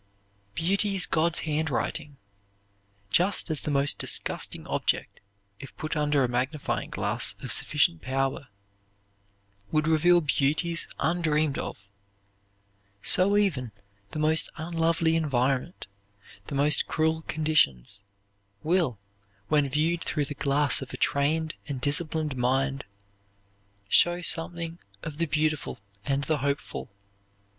[0.55, 2.17] Beauty is God's handwriting.
[3.11, 5.19] Just as the most disgusting object,
[5.59, 8.47] if put under a magnifying glass of sufficient power,
[9.71, 11.77] would reveal beauties undreamed of,
[13.03, 13.71] so even
[14.09, 15.85] the most unlovely environment,
[16.47, 17.99] the most cruel conditions,
[18.63, 18.97] will,
[19.49, 22.85] when viewed through the glass of a trained and disciplined mind,
[23.87, 26.89] show something of the beautiful and the hopeful.